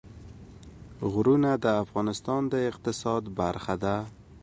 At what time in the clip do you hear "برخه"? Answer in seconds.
3.39-3.75